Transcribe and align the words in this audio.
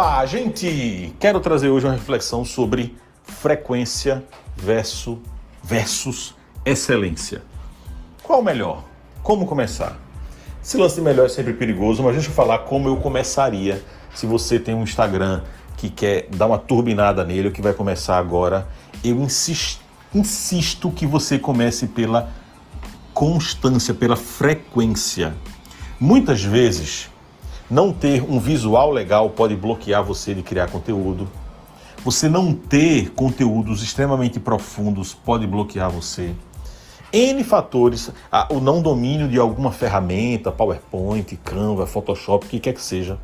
Opa, 0.00 0.24
gente! 0.24 1.14
Quero 1.20 1.40
trazer 1.40 1.68
hoje 1.68 1.84
uma 1.84 1.92
reflexão 1.92 2.42
sobre 2.42 2.96
frequência 3.22 4.24
versus, 4.56 5.18
versus 5.62 6.34
excelência. 6.64 7.42
Qual 8.22 8.40
o 8.40 8.42
melhor? 8.42 8.82
Como 9.22 9.44
começar? 9.44 9.98
Esse 10.64 10.78
lance 10.78 10.94
de 10.94 11.02
melhor 11.02 11.26
é 11.26 11.28
sempre 11.28 11.52
perigoso, 11.52 12.02
mas 12.02 12.14
deixa 12.14 12.30
eu 12.30 12.32
falar 12.32 12.60
como 12.60 12.88
eu 12.88 12.96
começaria 12.96 13.84
se 14.14 14.24
você 14.24 14.58
tem 14.58 14.74
um 14.74 14.84
Instagram 14.84 15.42
que 15.76 15.90
quer 15.90 16.28
dar 16.30 16.46
uma 16.46 16.56
turbinada 16.56 17.22
nele, 17.22 17.48
o 17.48 17.52
que 17.52 17.60
vai 17.60 17.74
começar 17.74 18.16
agora. 18.16 18.66
Eu 19.04 19.20
insisto, 19.20 19.82
insisto 20.14 20.90
que 20.90 21.06
você 21.06 21.38
comece 21.38 21.86
pela 21.86 22.30
constância, 23.12 23.92
pela 23.92 24.16
frequência. 24.16 25.34
Muitas 26.00 26.42
vezes 26.42 27.10
não 27.70 27.92
ter 27.92 28.22
um 28.22 28.40
visual 28.40 28.90
legal 28.90 29.30
pode 29.30 29.54
bloquear 29.54 30.02
você 30.02 30.34
de 30.34 30.42
criar 30.42 30.68
conteúdo. 30.68 31.28
Você 32.04 32.28
não 32.28 32.52
ter 32.52 33.10
conteúdos 33.10 33.82
extremamente 33.82 34.40
profundos 34.40 35.14
pode 35.14 35.46
bloquear 35.46 35.88
você. 35.90 36.34
N 37.12 37.44
fatores, 37.44 38.10
o 38.50 38.60
não 38.60 38.80
domínio 38.80 39.28
de 39.28 39.38
alguma 39.38 39.70
ferramenta, 39.70 40.50
PowerPoint, 40.50 41.36
Canva, 41.44 41.86
Photoshop, 41.86 42.46
o 42.46 42.48
que 42.48 42.58
quer 42.58 42.72
que 42.72 42.82
seja. 42.82 43.18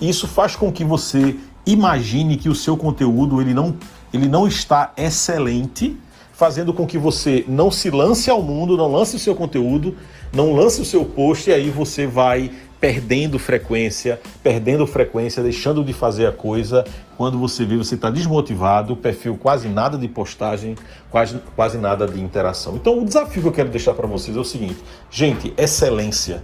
Isso 0.00 0.26
faz 0.28 0.54
com 0.54 0.70
que 0.72 0.84
você 0.84 1.36
imagine 1.66 2.36
que 2.36 2.48
o 2.48 2.54
seu 2.54 2.76
conteúdo 2.76 3.40
ele 3.40 3.54
não, 3.54 3.76
ele 4.12 4.28
não 4.28 4.46
está 4.46 4.92
excelente, 4.96 5.96
fazendo 6.32 6.72
com 6.72 6.86
que 6.86 6.96
você 6.96 7.44
não 7.48 7.70
se 7.70 7.90
lance 7.90 8.30
ao 8.30 8.42
mundo, 8.42 8.76
não 8.76 8.90
lance 8.90 9.16
o 9.16 9.18
seu 9.18 9.34
conteúdo, 9.34 9.96
não 10.32 10.54
lance 10.54 10.80
o 10.80 10.84
seu 10.84 11.04
post 11.04 11.50
e 11.50 11.52
aí 11.52 11.68
você 11.68 12.06
vai 12.06 12.50
perdendo 12.80 13.38
frequência, 13.38 14.20
perdendo 14.42 14.86
frequência, 14.86 15.42
deixando 15.42 15.84
de 15.84 15.92
fazer 15.92 16.26
a 16.26 16.32
coisa. 16.32 16.84
Quando 17.16 17.38
você 17.38 17.64
vê, 17.64 17.76
você 17.76 17.96
está 17.96 18.10
desmotivado, 18.10 18.96
perfil 18.96 19.36
quase 19.36 19.68
nada 19.68 19.98
de 19.98 20.06
postagem, 20.08 20.76
quase, 21.10 21.40
quase 21.56 21.78
nada 21.78 22.06
de 22.06 22.20
interação. 22.20 22.76
Então, 22.76 23.00
o 23.00 23.04
desafio 23.04 23.42
que 23.42 23.48
eu 23.48 23.52
quero 23.52 23.68
deixar 23.68 23.94
para 23.94 24.06
vocês 24.06 24.36
é 24.36 24.40
o 24.40 24.44
seguinte: 24.44 24.78
gente, 25.10 25.52
excelência 25.56 26.42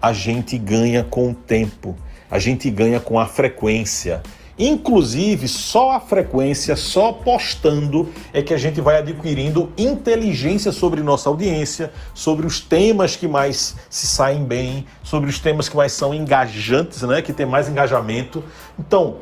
a 0.00 0.12
gente 0.12 0.58
ganha 0.58 1.04
com 1.04 1.30
o 1.30 1.34
tempo, 1.34 1.96
a 2.30 2.38
gente 2.38 2.70
ganha 2.70 3.00
com 3.00 3.18
a 3.18 3.26
frequência. 3.26 4.22
Inclusive, 4.64 5.48
só 5.48 5.90
a 5.90 5.98
frequência, 5.98 6.76
só 6.76 7.12
postando, 7.12 8.08
é 8.32 8.40
que 8.40 8.54
a 8.54 8.56
gente 8.56 8.80
vai 8.80 8.96
adquirindo 8.96 9.72
inteligência 9.76 10.70
sobre 10.70 11.02
nossa 11.02 11.28
audiência, 11.28 11.92
sobre 12.14 12.46
os 12.46 12.60
temas 12.60 13.16
que 13.16 13.26
mais 13.26 13.74
se 13.90 14.06
saem 14.06 14.44
bem, 14.44 14.86
sobre 15.02 15.28
os 15.28 15.40
temas 15.40 15.68
que 15.68 15.76
mais 15.76 15.90
são 15.90 16.14
engajantes, 16.14 17.02
né? 17.02 17.20
que 17.20 17.32
tem 17.32 17.44
mais 17.44 17.68
engajamento. 17.68 18.44
Então, 18.78 19.16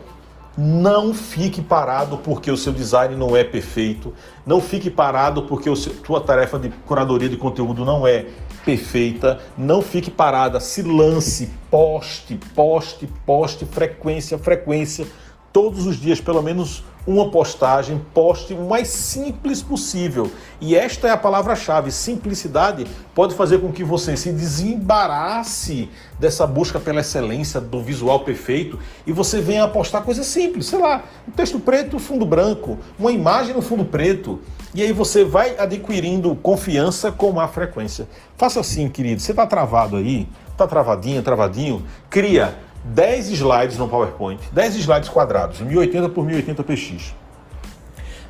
não 0.59 1.15
fique 1.15 1.63
parado 1.63 2.19
porque 2.19 2.51
o 2.51 2.57
seu 2.57 2.75
design 2.75 3.17
não 3.17 3.35
é 3.35 3.43
perfeito. 3.43 4.13
Não 4.45 4.61
fique 4.61 4.91
parado 4.91 5.45
porque 5.45 5.71
a 5.71 5.75
sua 5.75 6.21
tarefa 6.21 6.59
de 6.59 6.69
curadoria 6.69 7.31
de 7.31 7.39
conteúdo 7.39 7.83
não 7.83 8.07
é 8.07 8.27
perfeita. 8.63 9.41
Não 9.57 9.81
fique 9.81 10.11
parada. 10.11 10.61
Se 10.61 10.83
lance, 10.83 11.49
poste, 11.71 12.39
poste, 12.55 13.09
poste, 13.25 13.65
frequência, 13.65 14.37
frequência 14.37 15.07
todos 15.53 15.87
os 15.87 15.97
dias, 15.97 16.20
pelo 16.20 16.43
menos 16.43 16.84
uma 17.06 17.31
postagem, 17.31 18.01
poste 18.12 18.53
o 18.53 18.69
mais 18.69 18.89
simples 18.89 19.62
possível. 19.62 20.31
E 20.61 20.77
esta 20.77 21.09
é 21.09 21.11
a 21.11 21.17
palavra-chave: 21.17 21.91
simplicidade 21.91 22.87
pode 23.15 23.34
fazer 23.34 23.59
com 23.59 23.73
que 23.73 23.83
você 23.83 24.17
se 24.17 24.33
desembarace 24.33 25.89
dessa 26.19 26.47
busca 26.47 26.78
pela 26.78 27.01
excelência, 27.01 27.61
do 27.61 27.83
visual 27.83 28.21
perfeito, 28.21 28.78
e 29.06 29.12
você 29.12 29.41
venha 29.41 29.65
a 29.65 29.69
postar 29.69 30.03
coisas 30.03 30.27
simples, 30.27 30.67
sei 30.67 30.78
lá, 30.78 31.05
um 31.27 31.31
texto 31.31 31.59
preto, 31.59 31.99
fundo 31.99 32.27
branco, 32.27 32.78
uma 32.99 33.11
imagem 33.11 33.55
no 33.55 33.62
fundo 33.62 33.84
preto. 33.84 34.41
E 34.72 34.82
aí 34.82 34.93
você 34.93 35.25
vai 35.25 35.59
adquirindo 35.59 36.37
confiança 36.37 37.11
com 37.11 37.41
a 37.41 37.49
frequência. 37.49 38.06
Faça 38.37 38.61
assim, 38.61 38.88
querido. 38.88 39.21
Você 39.21 39.32
está 39.32 39.44
travado 39.44 39.97
aí? 39.97 40.28
Está 40.49 40.65
travadinho, 40.65 41.22
travadinho? 41.22 41.84
Cria 42.09 42.56
10 42.85 43.31
slides 43.31 43.77
no 43.77 43.89
PowerPoint, 43.89 44.41
10 44.53 44.77
slides 44.77 45.09
quadrados, 45.09 45.61
1080 45.61 46.09
por 46.09 46.25
1080 46.25 46.65
px. 46.65 47.15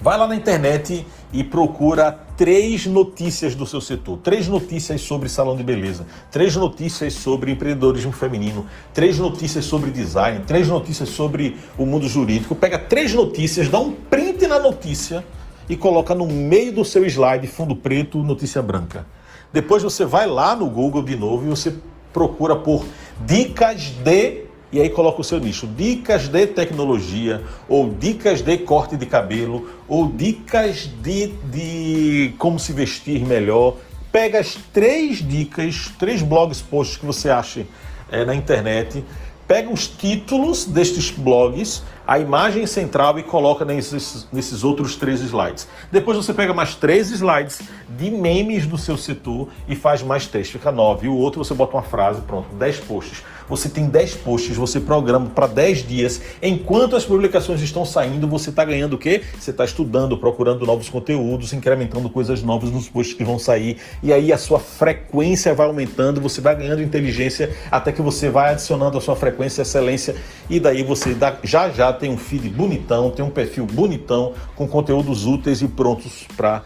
Vai 0.00 0.16
lá 0.16 0.26
na 0.26 0.34
internet 0.34 1.06
e 1.32 1.44
procura 1.44 2.10
três 2.36 2.86
notícias 2.86 3.54
do 3.54 3.66
seu 3.66 3.80
setor, 3.80 4.18
três 4.18 4.48
notícias 4.48 5.02
sobre 5.02 5.28
salão 5.28 5.54
de 5.54 5.62
beleza, 5.62 6.06
três 6.30 6.56
notícias 6.56 7.12
sobre 7.12 7.52
empreendedorismo 7.52 8.10
feminino, 8.10 8.66
três 8.94 9.18
notícias 9.18 9.66
sobre 9.66 9.90
design, 9.90 10.42
três 10.46 10.66
notícias 10.66 11.10
sobre 11.10 11.56
o 11.76 11.84
mundo 11.84 12.08
jurídico. 12.08 12.54
Pega 12.54 12.78
três 12.78 13.12
notícias, 13.12 13.68
dá 13.68 13.78
um 13.78 13.92
print 13.92 14.46
na 14.46 14.58
notícia 14.58 15.22
e 15.68 15.76
coloca 15.76 16.14
no 16.14 16.26
meio 16.26 16.72
do 16.72 16.84
seu 16.84 17.04
slide, 17.04 17.46
fundo 17.46 17.76
preto, 17.76 18.18
notícia 18.22 18.62
branca. 18.62 19.06
Depois 19.52 19.82
você 19.82 20.04
vai 20.04 20.26
lá 20.26 20.56
no 20.56 20.68
Google 20.68 21.02
de 21.02 21.14
novo 21.14 21.46
e 21.46 21.50
você 21.50 21.74
procura 22.12 22.56
por 22.56 22.84
dicas 23.26 23.92
de 24.04 24.50
e 24.72 24.80
aí 24.80 24.88
coloca 24.88 25.20
o 25.20 25.24
seu 25.24 25.40
nicho, 25.40 25.66
dicas 25.66 26.28
de 26.28 26.46
tecnologia, 26.46 27.42
ou 27.68 27.90
dicas 27.90 28.40
de 28.40 28.56
corte 28.58 28.96
de 28.96 29.04
cabelo, 29.04 29.68
ou 29.88 30.08
dicas 30.08 30.88
de, 31.02 31.26
de 31.50 32.34
como 32.38 32.56
se 32.56 32.72
vestir 32.72 33.26
melhor. 33.26 33.76
Pega 34.12 34.38
as 34.38 34.54
três 34.72 35.26
dicas, 35.26 35.90
três 35.98 36.22
blogs 36.22 36.62
posts 36.62 36.96
que 36.96 37.04
você 37.04 37.28
acha 37.28 37.66
é, 38.12 38.24
na 38.24 38.34
internet, 38.34 39.04
pega 39.50 39.68
os 39.68 39.88
títulos 39.88 40.64
destes 40.64 41.10
blogs, 41.10 41.82
a 42.06 42.20
imagem 42.20 42.64
central 42.68 43.18
e 43.18 43.24
coloca 43.24 43.64
nesses, 43.64 44.28
nesses 44.32 44.62
outros 44.62 44.94
três 44.94 45.20
slides. 45.22 45.66
Depois 45.90 46.16
você 46.16 46.32
pega 46.32 46.54
mais 46.54 46.76
três 46.76 47.10
slides 47.10 47.60
de 47.88 48.12
memes 48.12 48.64
do 48.64 48.78
seu 48.78 48.96
setor 48.96 49.48
e 49.66 49.74
faz 49.74 50.04
mais 50.04 50.28
três, 50.28 50.48
fica 50.48 50.70
nove. 50.70 51.06
E 51.06 51.08
o 51.08 51.16
outro 51.16 51.42
você 51.42 51.52
bota 51.52 51.76
uma 51.76 51.82
frase, 51.82 52.20
pronto, 52.20 52.54
dez 52.54 52.78
posts. 52.78 53.24
Você 53.50 53.68
tem 53.68 53.86
dez 53.86 54.14
posts, 54.14 54.56
você 54.56 54.78
programa 54.78 55.28
para 55.28 55.48
dez 55.48 55.86
dias. 55.86 56.20
Enquanto 56.40 56.94
as 56.94 57.04
publicações 57.04 57.60
estão 57.60 57.84
saindo, 57.84 58.28
você 58.28 58.50
está 58.50 58.64
ganhando 58.64 58.94
o 58.94 58.98
quê? 58.98 59.22
Você 59.36 59.50
está 59.50 59.64
estudando, 59.64 60.16
procurando 60.16 60.64
novos 60.64 60.88
conteúdos, 60.88 61.52
incrementando 61.52 62.08
coisas 62.08 62.44
novas 62.44 62.70
nos 62.70 62.88
posts 62.88 63.16
que 63.16 63.24
vão 63.24 63.40
sair. 63.40 63.78
E 64.04 64.12
aí 64.12 64.32
a 64.32 64.38
sua 64.38 64.60
frequência 64.60 65.52
vai 65.52 65.66
aumentando, 65.66 66.20
você 66.20 66.40
vai 66.40 66.54
ganhando 66.54 66.80
inteligência 66.80 67.52
até 67.72 67.90
que 67.90 68.00
você 68.00 68.30
vai 68.30 68.52
adicionando 68.52 68.96
a 68.96 69.00
sua 69.00 69.16
frequência, 69.16 69.62
excelência. 69.62 70.14
E 70.48 70.60
daí 70.60 70.84
você 70.84 71.12
dá, 71.12 71.36
já 71.42 71.68
já 71.70 71.92
tem 71.92 72.08
um 72.08 72.16
feed 72.16 72.48
bonitão, 72.48 73.10
tem 73.10 73.24
um 73.24 73.30
perfil 73.30 73.66
bonitão, 73.66 74.32
com 74.54 74.68
conteúdos 74.68 75.26
úteis 75.26 75.60
e 75.60 75.66
prontos 75.66 76.24
para 76.36 76.62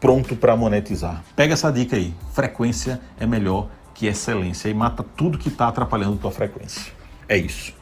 pronto 0.00 0.36
para 0.36 0.54
monetizar. 0.54 1.24
Pega 1.34 1.54
essa 1.54 1.72
dica 1.72 1.96
aí. 1.96 2.12
Frequência 2.32 3.00
é 3.18 3.26
melhor 3.26 3.68
que 3.94 4.06
excelência 4.06 4.68
e 4.68 4.74
mata 4.74 5.02
tudo 5.02 5.38
que 5.38 5.48
está 5.48 5.68
atrapalhando 5.68 6.16
tua 6.16 6.30
frequência. 6.30 6.92
É 7.28 7.36
isso. 7.36 7.72